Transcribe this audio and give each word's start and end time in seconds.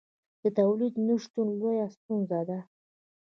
د 0.41 0.43
تولید 0.57 0.93
نشتون 1.07 1.47
لویه 1.59 1.87
ستونزه 1.95 2.39
ده. 2.49 2.59